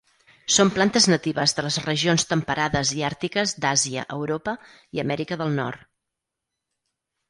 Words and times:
Són 0.53 0.69
plantes 0.77 1.05
natives 1.13 1.53
de 1.57 1.65
les 1.65 1.77
regions 1.83 2.25
temperades 2.31 2.95
i 3.01 3.05
àrtiques 3.13 3.55
d'Àsia, 3.67 4.09
Europa 4.19 4.59
i 4.99 5.07
Amèrica 5.09 5.43
del 5.45 5.59
Nord. 5.63 5.91